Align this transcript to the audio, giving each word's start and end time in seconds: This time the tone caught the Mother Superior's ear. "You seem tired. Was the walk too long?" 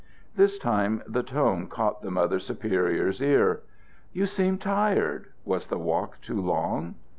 This 0.35 0.57
time 0.57 1.03
the 1.07 1.21
tone 1.21 1.67
caught 1.67 2.01
the 2.01 2.09
Mother 2.09 2.39
Superior's 2.39 3.21
ear. 3.21 3.61
"You 4.13 4.25
seem 4.25 4.57
tired. 4.57 5.27
Was 5.45 5.67
the 5.67 5.77
walk 5.77 6.21
too 6.21 6.41
long?" 6.41 6.95